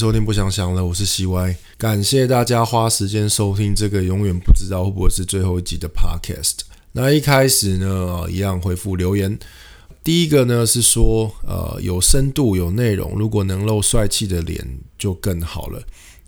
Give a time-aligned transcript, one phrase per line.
[0.00, 6.60] 收听不想想了，我是西歪感谢大家花时间收听这个永远不知道会不会是最后一集的 Podcast。
[6.92, 9.38] 那一开始呢，一样回复留言。
[10.02, 14.66] 第一个呢是说，呃，有深度有内容，如果能露帅气的脸
[14.98, 15.82] 就更好了。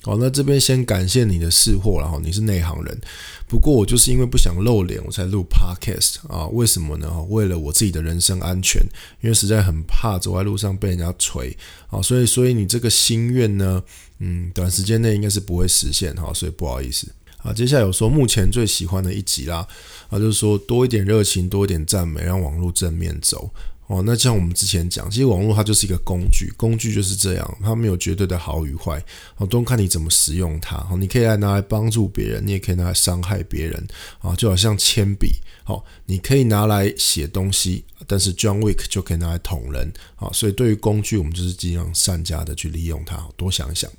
[0.05, 3.01] 好，那这边先感谢你的试货，然后你是内行人。
[3.47, 6.47] 不过我就是因为不想露脸，我才录 podcast 啊？
[6.49, 7.23] 为什么呢？
[7.29, 8.83] 为了我自己的人身安全，
[9.21, 11.57] 因为实在很怕走在路上被人家锤
[11.89, 12.03] 啊。
[12.03, 13.81] 所以，所以你这个心愿呢，
[14.19, 16.33] 嗯，短时间内应该是不会实现哈。
[16.35, 17.07] 所以不好意思
[17.39, 17.53] 啊。
[17.53, 19.65] 接下来有说目前最喜欢的一集啦，
[20.09, 23.49] 啊，就是说多一点热情，多一点赞美，让网络正面走。
[23.93, 28.99] 哦，那像我们之前讲，其实网络它就是一个工具，工具就是这样，它没有绝对的好与坏，
[29.37, 30.77] 哦，都看你怎么使用它。
[30.91, 33.87] 哦，你可以来拿来帮助别人，你也可以拿来伤害别人。
[34.21, 35.35] 啊，就好像铅笔，
[35.67, 39.93] 哦，你可以拿来写东西，但是 John Wick 就可以拿来捅人。
[40.17, 43.23] 啊，所以对于工具，我们就是尽量善加的去利用它。
[43.37, 43.91] 多想一想。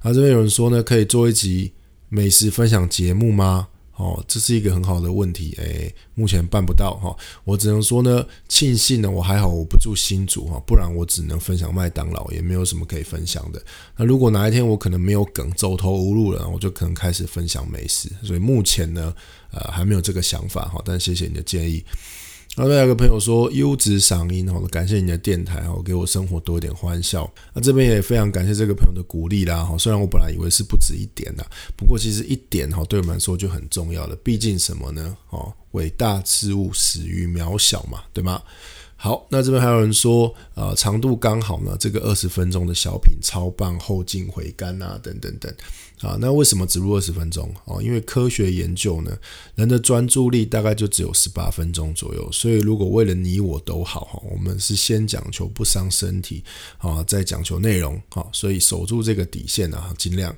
[0.00, 1.72] 啊，这边有人说呢，可以做一集
[2.08, 3.68] 美食分享节目吗？
[3.96, 7.16] 哦，这是一个很好的问题，诶，目前办不到哈。
[7.44, 13.62] 我只能说呢，庆幸呢，我还好，我不住新竹哈，不然我只能分享麦当劳，也没有什么可以分享的。
[13.96, 18.10] 那如果哪一天我可能没有梗，走投无路了，我就可能开始分享美食。
[18.22, 19.14] 所以目前呢，
[19.52, 20.82] 呃，还没有这个想法哈。
[20.84, 21.84] 但谢谢你的建议。
[22.56, 27.28] 那另外一个朋友说优质嗓音哦，感谢你的电台哦，给我生活多一点欢笑。
[27.52, 29.76] 那这边也非常感谢这个朋友的鼓励啦哈。
[29.76, 31.44] 虽然我本来以为是不止一点的，
[31.76, 34.14] 不过其实一点哈对我们来说就很重要了。
[34.22, 35.16] 毕竟什么呢？
[35.30, 38.40] 哦，伟大之物始于渺小嘛，对吗？
[39.04, 45.54] 好，那这边还有人说，呃，长度刚好呢，这个二十分钟的小品超棒，后劲回甘啊，等等等，
[46.00, 47.54] 啊，那为什么只录二十分钟？
[47.66, 49.14] 哦，因为科学研究呢，
[49.56, 56.42] 人的专注力大概就只有十八分钟左右，所以如果为了你我都好哈，我们是先讲求不伤身体
[56.78, 60.34] 啊，再讲求内容啊，所以守住这个底线啊，尽量。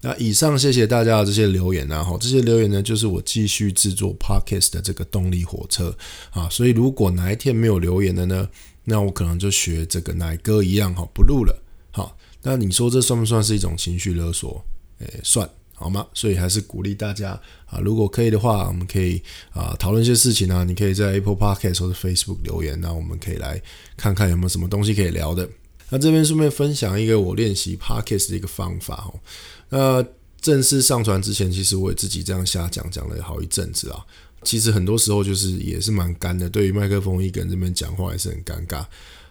[0.00, 5.96] 那以上谢谢大家的这些留言啊，哈，这些留言呢就是我继续制作 podcast 的这个动力火车
[6.30, 8.48] 啊，所以如果哪一天没有留言的呢，
[8.84, 14.64] 那我可能就学这个奶哥一样哈，不录了，好，那你说这算不算是一种情绪勒索？
[15.00, 16.06] 诶，算好吗？
[16.14, 17.30] 所以还是鼓励大家
[17.66, 19.20] 啊，如果可以的话，我们可以
[19.50, 23.60] 啊讨论一些事情啊，你可以在 Apple Podcast 或者 Facebook 留言，那我们可以来
[23.96, 25.48] 看看有没有什么东西可以聊的。
[25.90, 29.18] 那这边顺便分享一个我练习 podcast 的一个方法哦。
[29.68, 30.04] 那
[30.40, 34.04] 正式上传之前，其实我也自己这样瞎讲讲了好一阵子啊。
[34.44, 38.84] 其实很多时候就是也是蛮干的，对于麦克风一个人这边讲话也是很尴尬。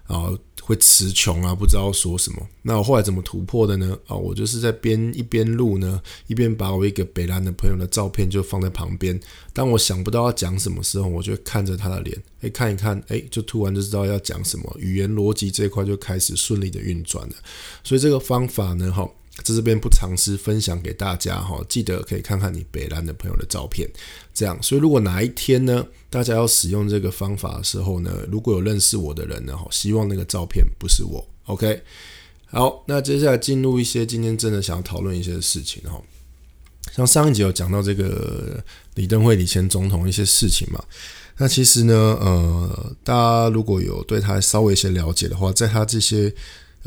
[0.05, 2.47] 然后会词穷啊，不知道说什么。
[2.61, 3.97] 那我后来怎么突破的呢？
[4.07, 9.19] 啊，我就是在边一边录呢，一边把我一个北兰的朋友的照片就放在旁边。
[9.51, 17.35] 当我想不到要讲什么时候，我就看着他的脸，哎，看一看，哎，就突然就知道要讲什么，语言逻辑这一块就开始顺利的运转了。
[17.83, 19.09] 所以这个方法呢，哈。
[19.43, 23.87] 在这边不尝试分享给大家哈，记得可以看看你北兰的朋友的照片，
[24.33, 24.57] 这样。
[24.63, 31.83] 所以如果哪一天呢，大家要使用这个方法的时候呢，如果有认识我的人呢，哈，希望那个照片不是我，OK。
[32.47, 36.01] 好，那接下来进入一些今天真的想要讨论一些事情哈，
[36.95, 38.61] 像上一集有讲到这个
[38.95, 40.83] 李登辉李前总统一些事情嘛，
[41.37, 46.33] 那其实呢，呃，大家如果有对他稍微一些了解的话，在他这些。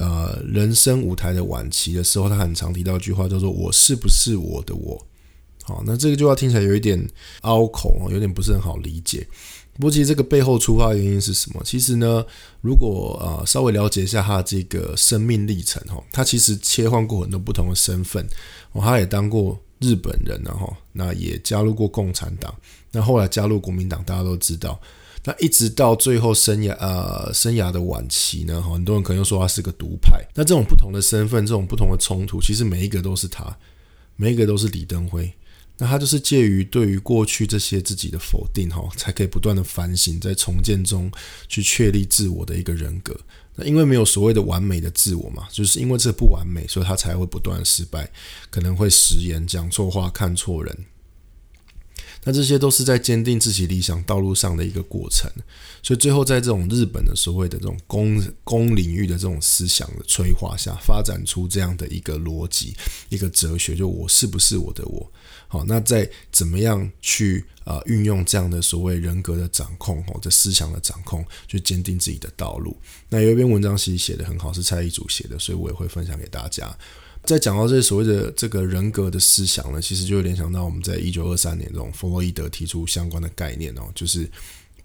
[0.01, 5.07] 呃，人生舞台的晚期的时候，他很常提到一句话，叫做“我是不是我的我”。
[5.63, 6.99] 好，那这个句话听起来有一点
[7.43, 9.29] 拗口，有点不是很好理解。
[9.75, 11.61] 不过，其实这个背后出发原因是什么？
[11.65, 12.25] 其实呢，
[12.63, 18.27] 如果呃稍微了解一下他这个生命历程，哈，他其实切换过很多不同的身份。
[18.73, 22.55] 哦，他也当过日本人，然后那也加入过共产党，
[22.91, 24.81] 那后来加入国民党，大家都知道。
[25.25, 30.25] 那一直到最后生涯呃生涯的晚期呢，很多人可能又说他是个独派。
[30.35, 33.55] 那这种不同的身份，这种不同的冲突，其实每一个都是他，
[34.17, 35.31] 每一个都是李登辉。
[35.77, 41.11] 那他就是介于对于过去这些自己的否定哈，才可以不断的反省，在重建中
[41.49, 43.19] 去确立自我的一个人格。
[43.55, 48.11] 那因为没有所谓的完美的自我嘛，就是因为这不完美，所以他才会不断失败，
[48.51, 50.79] 可能会食言、讲错话、看错人。
[52.25, 55.31] 那这些都是在坚定自己理想道路上的一个过程，
[55.83, 62.77] 所以最后在这种日本的所谓的这种公公领域的这种思想的催化下，发展出这样的一个逻辑、
[63.09, 65.11] 一个哲学，就我是不是我的我？
[65.49, 72.77] 好，那在怎么样去啊运用这样的所谓人格的掌控，或者思想的掌控，去坚定自己的道路？
[73.09, 76.77] 那有一篇文章其实写的很好，是蔡一祖写的，所以我也会分享给大家。
[77.25, 84.29] 在讲到这所谓的这个人格的思想呢，其实就联想到我们在一九二三年这种弗洛伊德提出相关的概念哦，就是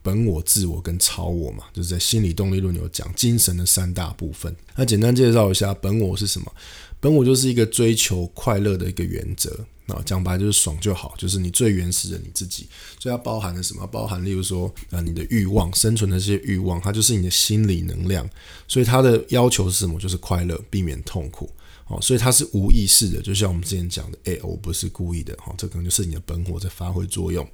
[0.04, 4.56] 本我、自我跟超我嘛，就是在心理动力论有讲精神的三大部分。
[4.76, 6.52] 那简单介绍一下，本我是什么？
[7.00, 12.68] 本我就是一个追求快乐的一个原则啊，讲白就是爽就好，就是你最原始的你自己。
[13.00, 13.88] 所以它包含了什么？
[13.88, 18.30] 包含例如说啊，你的欲望，生存的这些欲望，它就是你的心理能量。
[18.68, 20.00] 所以它的要求是什么？
[20.00, 21.50] 就是快乐，避免痛苦。
[21.88, 27.48] 哦，所以它是无意识的，就像我们之前讲的，哎，我不是故意的，哈，这可能就是你的本我在发挥作用。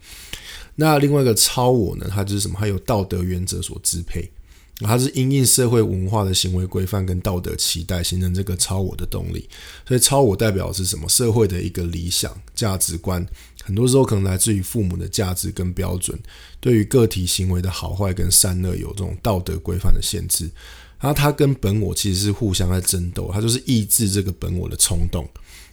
[0.76, 2.08] 那另外一个超我呢？
[2.10, 2.56] 它就是什么？
[2.58, 4.32] 它有道德原则所支配，
[4.80, 9.50] 它是因应社会文化的行为规范跟道德期待，形成这个超我的动力。
[9.86, 11.10] 所以超我代表的是什么？
[11.10, 13.28] 社会的一个理想价值观，
[13.66, 16.18] 很多时候可能来自于父母的价值跟标准，
[16.62, 20.50] 对于个体行为的好坏跟善恶有这种道德规范的限制。
[21.02, 25.28] 然后他跟本我其实是互相在争斗，他就是抑制这个本我的冲动，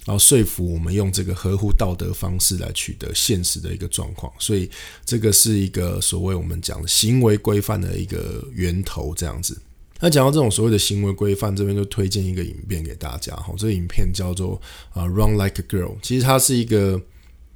[0.07, 4.69] 然后说服我们用这个合乎道德方式来取得现实的一个状况，所以
[5.05, 9.57] 这个是一个所谓我们讲的行为规范的一个源头这样子。
[10.01, 14.61] 那讲到这种所谓的行为规范，这边就推荐一个影片给大家哈，这个影片叫做
[14.95, 17.01] 啊 Run Like a Girl，其实它是一个。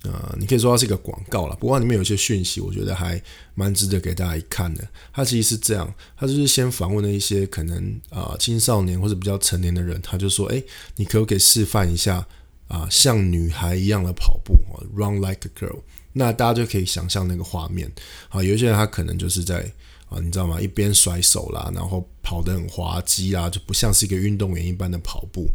[0.04, 3.22] 呃，你可以说它是一个广告了，不过里面有一些讯息，我觉得还
[3.54, 4.82] 蛮值得给大家一看的。
[5.12, 10.60] 它其实是这样，它就是先访问了一些可能啊青少年或者比较成年的人，他就说：“哎，
[10.96, 12.26] 你可不可以示范一下
[12.66, 14.54] 啊，像女孩一样的跑步
[14.92, 15.78] ，run like a girl？”
[16.12, 17.88] 那大家就可以想象那个画面
[18.28, 19.60] 啊，有一些人他可能就是在
[20.08, 20.60] 啊，你知道吗？
[20.60, 25.46] 一边甩手啦，然后跑得很滑稽啊，就不像是一个运动员一般的跑步。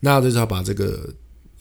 [0.00, 1.08] 那就是要把这个。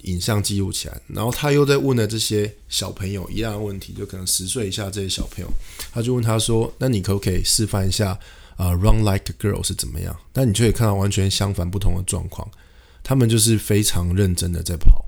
[0.04, 5.52] 影像记录起来，然后他又在问了这些小朋友一样的问题，就可能十岁以下这些小朋友，
[5.92, 8.18] 他就问他说：“那你可不可以示范一下
[8.56, 12.50] 啊，run like a girl 是怎么样？”但你就可以看到完全相反不同的状况，
[13.04, 15.06] 他们就是非常认真的在跑，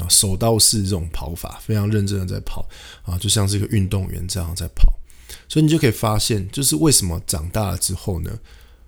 [0.00, 2.68] 啊，手刀式这种跑法，非常认真的在跑
[3.02, 4.92] 啊，就像是一个运动员这样在跑，
[5.48, 8.38] 所以你就可以发现，就是为什么长大了之后呢，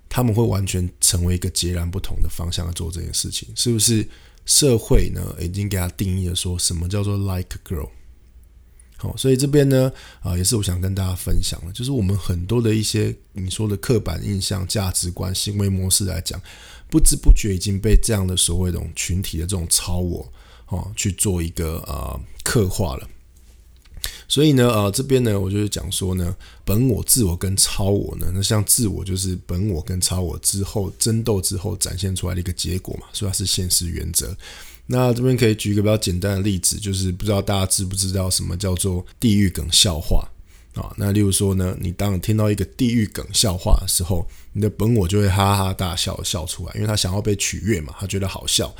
[0.08, 4.08] 他们会完全成为一个截然不同的方向做这件事情，是不是？
[4.44, 7.88] 社会呢，已经给他定义了，说什么叫做 like girl。
[8.96, 16.41] 好，所以这边呢，啊，也是我想跟大家分享的，就是我们很多的一些你说的刻板印象、价值观、行为模式来讲，
[16.88, 20.32] 不知不觉已经被这样的所谓这种群体的这种超我，
[20.69, 23.08] 哦，去做一个呃刻画了。
[24.26, 26.35] 所以呢，呃，这边呢，我就是讲说呢，
[26.65, 34.37] 本我、自我跟超我呢，那像自我就是本我跟超我之后争斗之后展现出来的一个结果嘛，所以它是现实原则。
[34.87, 40.29] 那这边可以举一个比较简单的例子，就是不知道大家知不知道什么叫做地狱梗笑话
[40.75, 40.93] 啊？
[40.97, 48.75] 那例如说呢，你当听到一个地狱梗笑话的时候，你的本我就会哈哈大笑笑出来，因为他想要被取悦嘛，他觉得好笑。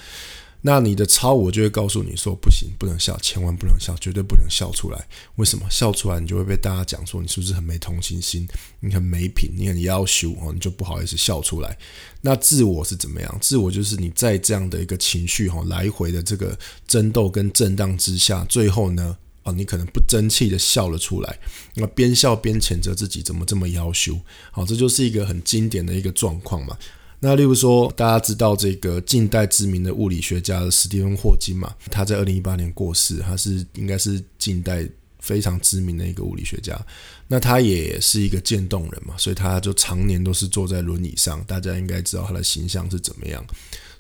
[0.67, 5.07] 那你的超我就会告诉你说不行，不能笑，千万不能笑，绝对不能笑出来。
[5.37, 5.67] 为什么？
[5.69, 8.49] 笑出来你就会被大家讲说你是不是很没同情心，
[8.81, 11.77] 你很没品，你很要羞哦，你就不好意思笑出来。
[12.23, 13.39] 那自我是怎么样？
[13.43, 21.39] 自我就是你在这样的一个情绪哈来回的这个争斗跟震荡之下，最后呢啊，你可能不争气的笑了出来，
[21.75, 24.19] 那边笑边谴责自己怎么这么要羞。
[24.51, 26.79] 好，这就是一个很经典的一个状况嘛。
[27.25, 31.75] 那例如说，大家知道这个近代知名的物理学家史蒂芬霍金嘛？
[31.91, 34.87] 他在二零一八年过世，他是应该是近代
[35.21, 36.79] 非常知名的一个物理学家。
[37.27, 41.43] 那他也是一个渐冻人嘛，所以他就常年都是坐在轮椅上。
[41.45, 43.43] 大家应该知道他的形象是怎么样。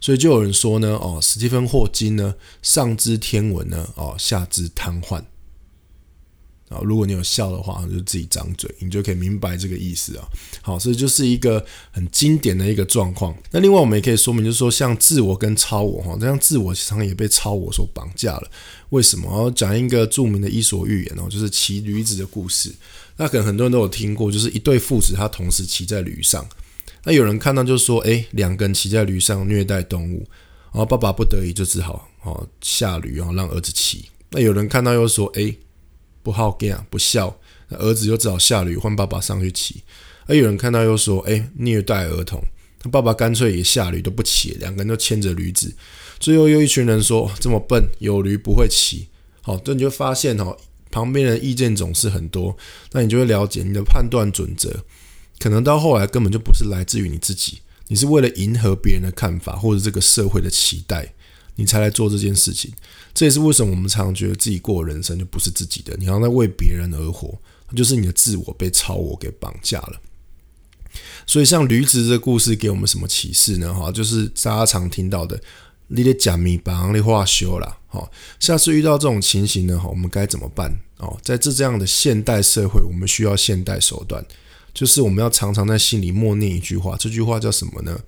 [0.02, 5.25] 所以就有人说呢，哦，史蒂芬霍金呢，上知天文呢，哦，下知瘫痪。
[6.75, 10.28] 啊，如果你有笑的话，就自己张嘴，你就可以明白这个意思啊。
[10.61, 13.35] 好，这就是一个很经典的一个状况。
[13.52, 18.50] 那另外我们也可以说明，就是说像自我跟超我哈，这样自我常常也被超我所绑架了。
[18.90, 19.50] 为什么？
[19.52, 22.73] 讲一个著名的伊索寓言哦，就是骑驴子的故事。
[23.16, 26.47] 那可能很多人都有听过，就是一对父子他同时骑在驴上。
[27.04, 30.26] 那有人看到就说，哎，两个人骑在驴上虐待动物，
[30.73, 34.07] 然后爸爸不得已就只好哦下驴，然后让儿子骑。
[34.31, 35.54] 那有人看到又说，哎。
[36.25, 37.38] 不好干，不孝，
[37.69, 39.85] 那儿子就只好下驴换爸爸上去骑。
[40.26, 42.43] 而有人看到又说：“哎，虐待儿童。”
[42.81, 45.75] 他爸爸干脆也下驴都不骑，两个人都牵着驴子。
[46.19, 49.09] 最后又一群人说：“这么笨，有驴不会骑。”
[49.43, 50.57] 好，这你就发现哦，
[50.90, 52.57] 旁边的意见总是很多。
[52.93, 54.85] 那你就会了解你的判断准则，
[55.38, 61.14] 可能到后来根本就不是来自于你自己，你是为了迎合别人的看法或者这个社会的期待。
[61.56, 62.73] 你才来做这件事情，
[63.12, 67.38] 这也是为什么我们常常觉得自己过的人生就不是自己的，你好像在为别人而活，
[67.76, 70.00] 就是你的自我被超我给绑架了。
[71.26, 73.75] 所以，像驴子这故事给我们什么启示呢？
[73.75, 75.40] 哈，就是大家常听到的，
[75.88, 77.78] 你得讲米把你话修了。
[77.88, 78.08] 哈，
[78.38, 80.73] 下次遇到这种情形呢，哈我们该怎么办？
[80.99, 84.25] 哦，在这这样的现代社会，我们需要现代手段，
[84.73, 87.99] 就是我们要常常在心里默念一句话，这句话叫什么呢？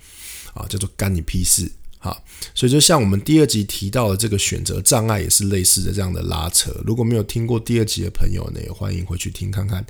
[0.55, 1.71] 啊，叫做干你屁事！
[2.07, 2.23] 好，
[2.55, 6.71] 所以就像我们第二集提到的这个选择障碍，也是类似的这样的拉扯。
[6.87, 9.85] 如果没有听过第二集的朋友呢，也欢迎回去听看看。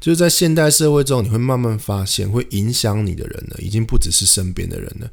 [0.00, 5.08] 就是在现代社会中，你会慢慢发现，会影响你的人呢，已经不只是身边的人了。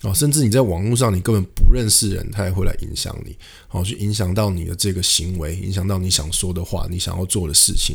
[0.00, 3.36] 哦，甚至你在网络上，你根本不认识人，他也会来影响你，
[3.68, 7.94] 好，去影响到你的这个行为，影响到你想说的话，你想要做的事情。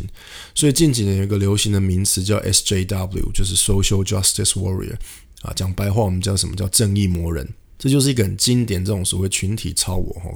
[0.53, 4.97] 所以近几年有一个流行的名词叫 SJW，就是 Social Justice Warrior。
[5.41, 7.47] 啊，讲白话，我们叫什么叫正义魔人？
[7.77, 10.31] 这就是一个很经典这种所谓群体超我哈，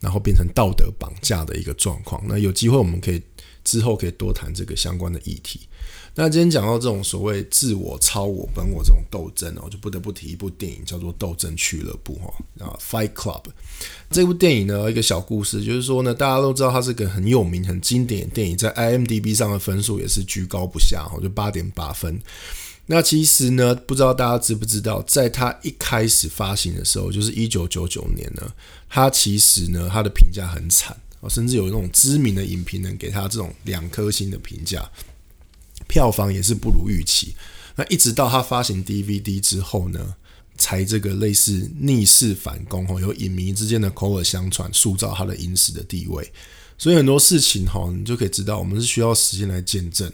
[0.00, 2.22] 然后变成道德绑架的一个状况。
[2.26, 3.22] 那有机会我们可以
[3.64, 5.60] 之后可以多谈这个相关的议题。
[6.14, 12.34] 那今天讲到这种所谓自我、超我、本我这种斗争哦，就不得不提一部电影叫做《斗争俱乐部》哈
[12.66, 13.42] 啊，《Fight Club》
[14.10, 22.20] 这部电影呢，一个小故事，就是说呢，大家都知道它是个很有名、很经典的电影，在 IMDB 上的分数也是居高不下哈，就八点八分。
[22.86, 28.52] 那其实呢，不知道大家知不知道，在它一开始发行的时候，就是一九九九年呢，
[28.88, 30.94] 它其实呢，它的评价很惨，
[31.28, 34.84] 甚至有那种知名的影评人给它这种两颗星的评价，
[35.88, 37.34] 票房也是不如预期。
[37.76, 40.14] 那一直到它发行 DVD 之后呢，
[40.58, 46.30] 才这个类似逆势反攻哈，有影迷之间的口耳相传，塑造它的影史的地位。
[46.76, 50.12] 所以很多事情哈，你就可以知道，我们是需要时间来见证。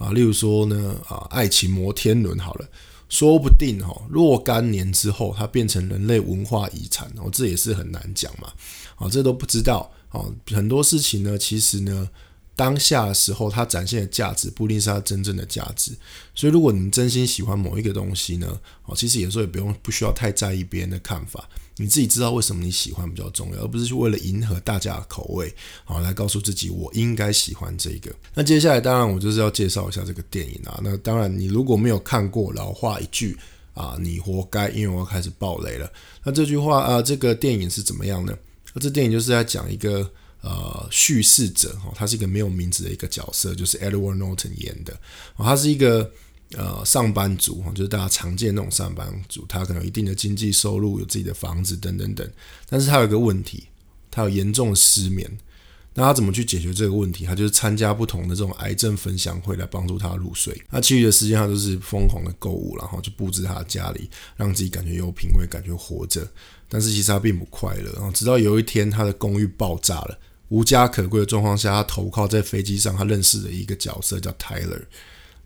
[0.00, 2.68] 啊，例如说呢，啊，爱情摩天轮好了，
[3.08, 8.52] 说不定哈，若干年之后它变成人类文化遗产哦，这也是很难讲嘛，
[8.96, 12.08] 啊，这都不知道哦，很多事情呢，其实呢。
[12.56, 15.92] 当下的时候，它展现的价值不一定是它真正的价值。
[16.34, 21.48] 所以，如果你真心喜欢某一个东西呢，哦，其实有时候也不用不需要太在意别人的看法，
[21.80, 25.52] 你自己知道为什么你喜欢比较重要，而不是去为了迎合大家的口味，
[25.84, 28.14] 好来告诉自己我应该喜欢这个。
[28.34, 30.78] 那接下来，当然我就是要介绍一下这个电影啊。
[30.84, 33.36] 那当然，你如果没有看过，老话一句
[33.74, 35.90] 啊，你活该，因为我要开始爆雷了。
[36.22, 38.36] 那这句话啊，这个电影是怎么样呢？
[38.74, 40.10] 那这电影就是在讲一个。
[40.42, 44.94] 呃，叙事者哈，他是一个没有名字的一个角色，就是 Edward Norton 演的。
[45.36, 46.10] 哦，他是一个
[46.56, 52.28] 呃上班族哈，就是大家常见那种上班族，他可能有一定的经济收入，有自己的房子等等等。
[52.68, 53.64] 但是他有一个问题，
[54.10, 55.30] 他有严重的失眠。
[55.92, 57.26] 那他怎么去解决这个问题？
[57.26, 60.56] 他就是参加不同的这种癌症分享会来帮助他入睡。
[60.70, 66.26] 那其余的时间他都是疯狂的购物，然后就布置他的家里，让自己感觉有品味，感觉活着。
[66.68, 67.92] 但是其实他并不快乐。
[67.94, 70.16] 然后直到有一天，他的公寓爆炸了。
[70.48, 74.82] 无家可归的状况下，他投靠在飞机上，他认识的一个角色叫 Tyler。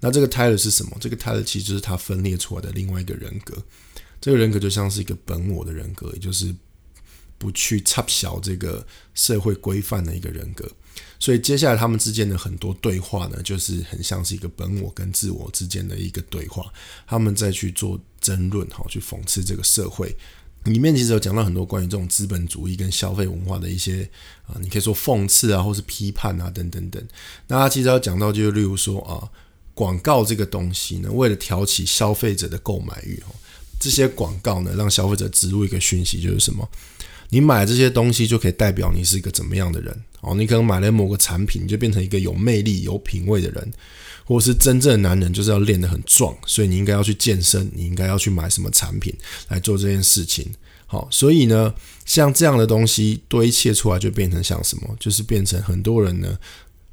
[0.04, 0.94] 那这个 Tyler 是什么？
[1.00, 3.56] 这个 Tyler 其实就是他分裂出来的另外一个人格。
[4.20, 6.54] 这个人格就像是一个本我的人格，也就是
[7.38, 10.70] 不去插小这个社会规范的一个人格。
[11.18, 16.70] 所以接下来他们之间的很多对话呢，就是很像是一个本我跟自我之间的一个对话。
[17.06, 20.14] 他们再去做争论，好去讽刺这个社会。
[20.64, 24.08] 里面其实有讲到很多关于这种资本主义跟消费文化的一些
[24.46, 27.06] 啊，你可以说讽刺啊，或是批判啊，等等等。
[27.48, 29.28] 那他其实要讲到，就是例如说啊，
[29.74, 33.34] 广告这个东西呢，为了挑起消费者的购买欲哦，
[33.78, 36.68] 这些广告呢，让消费者植入一个讯息，就是什么，
[37.30, 43.72] 你买这些东西就可以代表你是一个怎么样的人哦，你可能买了某个产品，你就变成一个有魅力、有品味的人。
[44.26, 49.14] 或是真正的男人就是要练得很壮，所以你应该要去健身，你应该要去买什么产品
[49.48, 50.50] 来做这件事情。
[50.86, 51.74] 好，所以呢，
[52.06, 54.96] 像这样的东西堆砌出来，就变成像什么？
[54.98, 56.38] 就是变成很多人呢，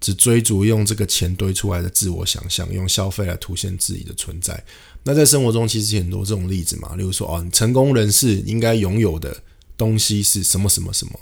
[0.01, 4.61] 只追逐用这个钱堆出来的自我想象，用消费来凸显自己的存在。
[5.03, 9.35] 那在生活中其实很多这种例子嘛，例如说哦，成功人士应该拥有的
[9.77, 11.19] 东西是什么什么什么？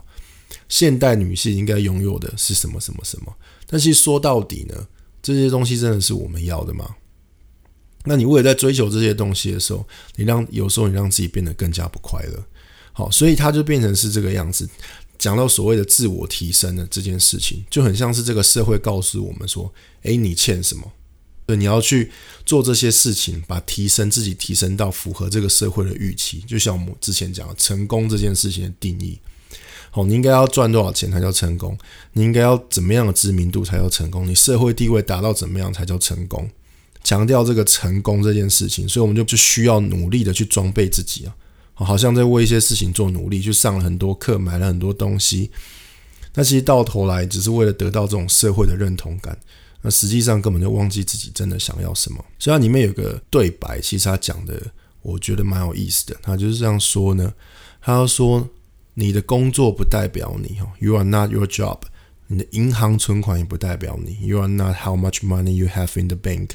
[0.67, 3.35] 现代女性应该拥有的是什么什么什么？
[3.67, 4.87] 但是说到底呢？
[5.21, 6.95] 这些东西真的是我们要的吗？
[8.05, 12.41] 那你为了在追求这些东西的时候，你让有时候你让自己变得更加不快乐。
[12.93, 14.67] 好，所以它就变成是这个样子。
[15.19, 19.71] 讲到所谓的自我提升的这件事情，就很像是这个社会告诉我们说
[20.03, 20.91] ：“诶，你欠什么？
[21.45, 22.09] 对，你要去
[22.45, 29.19] 做这些事情，把提升自己提升到符合这个社会的预期。”就像我们之前讲的成功这件事情的定义。
[29.91, 31.77] 好，你应该要赚多少钱才叫成功？
[32.13, 34.25] 你应该要怎么样的知名度才叫成功？
[34.27, 36.49] 你社会地位达到怎么样才叫成功？
[37.03, 41.35] 强调这个成功这件事情，所以我们就就需要努力的去装备自己啊，
[41.85, 45.49] 好像在为一些事情做努力，去上了很多课，买了很多东西。
[46.33, 49.37] 那其实到头来只是为了得到这种社会的认同感，
[49.81, 52.23] 那实际上根本就忘记自己真的想要什么。
[52.37, 54.61] 虽然里面有个对白，其实他讲的
[55.01, 57.33] 我觉得蛮有意思的，他就是这样说呢。
[57.81, 58.47] 他说
[58.93, 61.79] 你的工作不代表你哦，You are not your job。
[62.27, 66.51] 你的银行存款也不代表你，You are not how much money you have in the bank。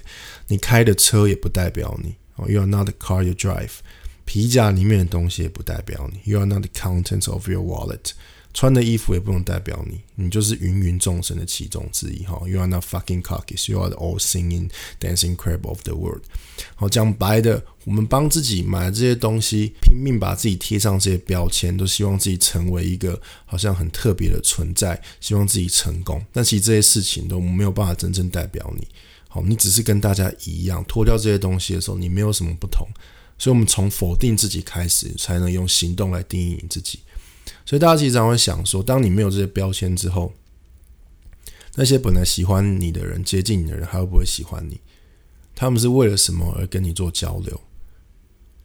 [0.47, 3.78] 你开的车也不代表你哦，You are not the car you drive。
[4.25, 8.12] 皮夹里面的东西也不代表你，You are not the contents of your wallet。
[8.57, 12.40] 穿的衣服也不能代表你，你就是芸芸众生的其中之一哈。
[12.47, 16.23] You are not fucking cockies, you are the all singing, dancing crab of the world。
[16.76, 26.25] 好，讲白的，我们帮自己买这些东西，拼命把自己贴上这些标签，都希望自己成为一个好像很特别的存在，希望自己成功。
[26.33, 28.87] 但其实这些事情都没有办法真正代表你。
[29.26, 32.87] 好，你只是跟大家一样，脱掉这些东西的时候，你没有什么不同。
[33.38, 37.00] 所以，我们从否定自己开始，才能用行动来定义你自己。
[37.67, 40.33] 所以大家其实常会想说，当你没有这些标签之后，
[41.75, 44.81] 那些本来喜欢你的人、接近你的人，还会不会喜欢你？
[45.55, 47.61] 他们是为了什么而跟你做交流？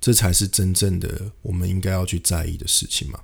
[0.01, 3.19] 这才是真正的我们应该要去在意的事情嘛。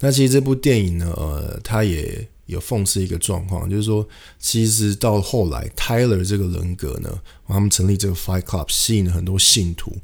[0.00, 9.94] 那其实这部电影呢，呃，它也有讽刺一个状况，就是说，其实到后来，Tyler 这个人格呢，他们成立这个 Fight Club，吸引了很多信徒。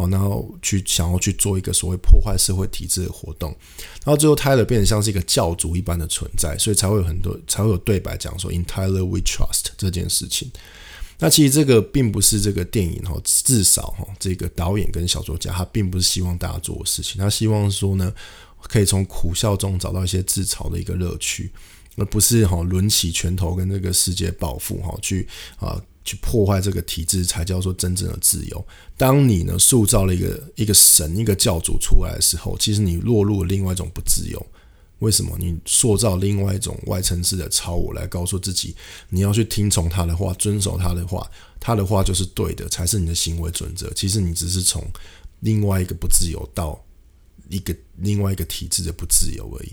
[0.00, 3.50] 好，然后去想要去做一个所谓破坏社会体制的活动，
[4.04, 10.50] 然后最后 Tyler 变得像是一个教主一般的存在，所以才会有很多才会有对白讲说 “In Tyler we trust” 这件事情。
[11.18, 18.10] 那其实这个并不是这个电影哈，至少哈，这个导演跟小说家他并不是希望大家做的事情，他希望说呢，
[18.62, 21.52] 可以从苦笑中找到一些自嘲的一个乐趣，
[21.96, 25.28] 而不是哈抡起拳头跟这个世界报复哈去
[25.58, 25.78] 啊。
[26.04, 28.66] 去破坏这个体制，才叫做真正的自由。
[28.96, 34.46] 当你呢塑造了一个一个神、一个教主出来的时候，其实你落入了另外一种不自由。
[35.00, 35.34] 为什么？
[35.38, 38.76] 你塑造另外一种外层次的超我，来告诉自己
[39.08, 41.26] 你要去听从他的话，遵守他的话，
[41.58, 43.90] 他的话就是对的，才是你的行为准则。
[43.94, 44.84] 其实你只是从
[45.40, 46.78] 另外一个不自由到
[47.48, 49.72] 一个另外一个体制的不自由而已。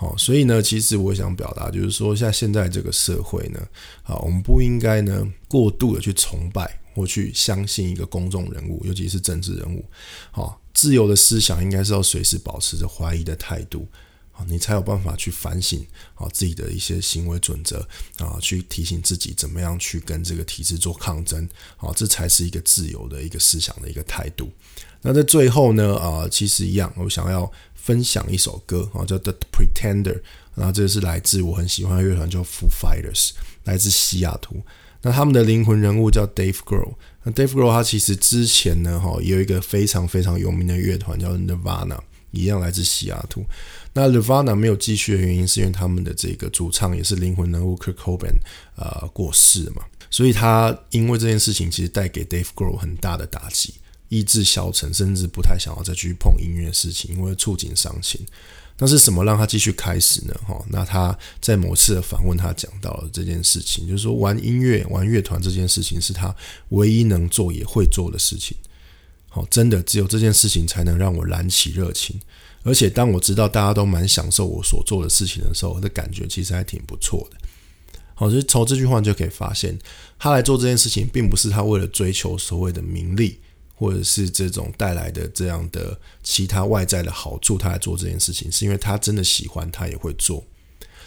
[0.00, 3.58] 好，所以呢，其实我想表达就是说，像现在这个社会呢，
[4.04, 9.84] 啊，我们不应该呢过度的去崇拜或去相信一个公众人物，尤其是政治人物。
[10.30, 13.88] 好，自由的思想应该是要随时保持着怀疑的态度，
[14.30, 15.84] 啊，你才有办法去反省
[16.14, 17.80] 啊自己的一些行为准则
[18.18, 21.48] 啊，去提醒自己怎么样去跟这个体制做抗争。
[21.76, 24.48] 好，这才是一个自由的一个思想的一个态度。
[25.02, 27.50] 那在最后呢，啊，其实一样，我想要。
[27.88, 30.12] 分享一首歌啊，叫《The Pretender》，
[30.54, 33.30] 然后这个是来自我很喜欢的乐团叫 Foo Fighters，
[33.64, 34.62] 来自西雅图。
[35.00, 36.96] 那他们的灵魂人物叫 Dave Grohl。
[37.22, 41.98] 那 Dave Grohl 他其实之前呢，哈，有一个非常非常有名的乐团叫 Nirvana，
[42.30, 43.42] 一样来自西雅图。
[43.94, 48.36] 那 Nirvana 没有继续的原因，是因为他们的这个主唱也是灵魂人物 Kurt Cobain
[48.76, 53.72] 呃过世嘛，所以他因为这件事情，其实带给 Dave Grohl 很大的打击。
[54.08, 58.26] 意志消沉，甚至不太想要再去碰音乐的事情，因为触景伤情。
[58.80, 60.34] 那是什么让他继续开始呢？
[60.46, 66.32] 哈，那他在某次的访问，他讲到了这件事情，就是说玩音乐、玩乐团这件事情是他
[66.68, 68.56] 唯一能做也会做的事情。
[69.28, 72.20] 好，真的只有这件事情才能让我燃起热情。
[72.62, 77.36] 而且当我知道大家都蛮享受我所做的事情的时候，我的感觉其实还挺不错的。
[78.14, 79.76] 好，就从这句话就可以发现，
[80.20, 83.40] 他来做这件事情，并不是他为了追求所谓的名利。
[83.78, 90.44] 或者是这种带来的这样的其他外在的好处，他来做这件事情，是因为他真的喜欢，他也会做。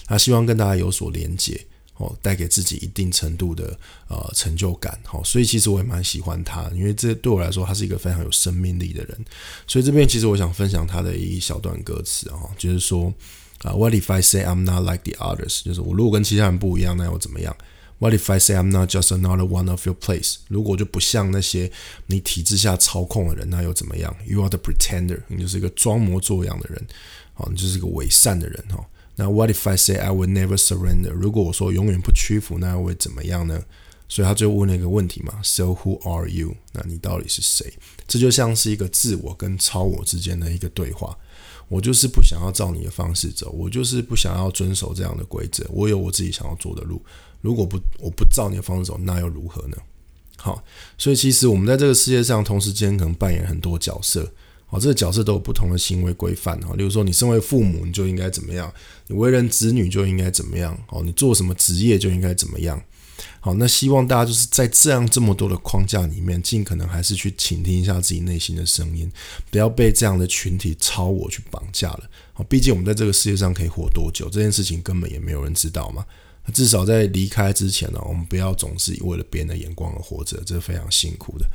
[0.06, 1.66] 他希望跟大家有所连接，
[1.98, 9.26] 哦，带给自己一定程度的呃成就感，好，所以其实我也蛮喜欢他，因为这对我来说，他是一个非常有生命力的人。
[9.68, 13.14] 所以这边其实我想分享他的一小段歌词啊，就是说
[13.60, 15.64] 啊，What if I say I'm not like the others？
[15.64, 17.56] 就是我如果跟其他人不一样，那又怎么样
[18.02, 20.38] ？What if I say I'm not just another one of your place？
[20.48, 21.72] 如果就不像那些
[22.08, 26.88] 你体制下操控的人，那又怎么样？You are the pretender，你就是一个装模作样的人，
[27.36, 28.84] 好，你就是一个伪善的人哈。
[29.18, 31.12] 那 What if I say I will never surrender？
[31.12, 33.62] 如果我说永远不屈服，那又会怎么样呢？
[34.10, 36.56] 所以他就问了一个问题嘛：So who are you？
[36.74, 37.72] 那你到底是谁？
[38.08, 41.16] 这就像是一个自我跟超我之间的一个对话。
[41.70, 45.66] 我就是不想要照你的方式走，我就是不想要遵守这样的规则。
[45.70, 47.02] 我有我自己想要做的路。
[47.42, 49.78] 如果不我不照你的方式走，那又如何呢？
[50.38, 50.64] 好，
[50.98, 54.32] 所以其实我们在这个世界上，同时间可能扮演很多角色。
[54.66, 56.60] 好，这个角色都有不同的行为规范。
[56.62, 58.68] 哈，例如说，你身为父母，你就应该怎么样；
[59.08, 60.76] 你为人子女就应该怎么样。
[60.90, 62.82] 哦，你做什么职业就应该怎么样。
[63.40, 69.12] 好，那希望大家就是在这样这么多的框架里面，尽可能还是去倾听一下自己内心的声音，
[69.52, 72.10] 不要被这样的群体超我去绑架了。
[72.34, 76.04] 好，毕竟我们在这个世界上可以活多久，这件事情根本也没有人知道嘛。
[76.52, 81.46] 至少在离开之前呢，我们不要总是为了别人的眼光而活着，这是非常辛苦的。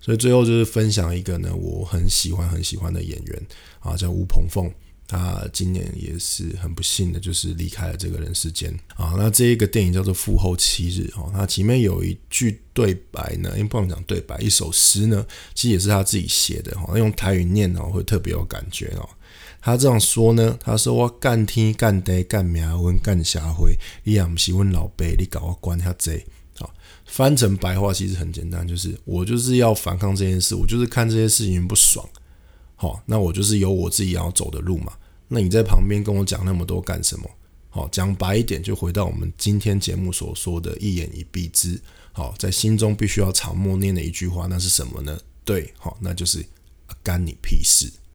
[0.00, 3.42] 所以最后就是分享一个呢，我很喜欢很喜欢的演员
[3.80, 4.70] 啊，叫吴鹏凤。
[5.08, 9.12] 他今年也是很不幸的，就是离开了这个人世间啊。
[9.18, 19.06] 那这一个电影叫做《父后七日》哦，它前面有一句对白呢，因为不能讲对白，一首诗呢，其实也是他自己写的哈，用台语念哦，会特别有感觉哦。
[19.62, 26.24] 他这样说呢，他说：“我干天干地干命运干社会，你也不是阮老爸，你搞我管遐济。”
[26.58, 26.74] 好，
[27.06, 32.04] 翻成白话其实很简单，就是我就是要反抗这件事，我就是看这些事情不爽。
[32.74, 34.92] 好，那我就是有我自己要走的路嘛。
[35.28, 37.30] 那你在旁边跟我讲那么多干什么？
[37.70, 41.80] 好，讲白一点，就回到我们今天节目所说的一言以蔽之。
[42.12, 45.16] 好，在心中必须要常默念的一句话，那是什么呢？
[45.44, 46.44] 对，好，那就是
[47.02, 47.90] 干你屁事。